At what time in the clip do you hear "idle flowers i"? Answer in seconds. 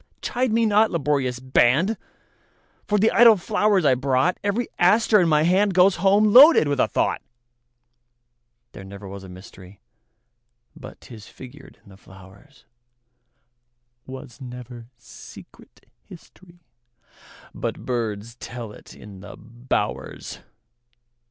3.11-3.93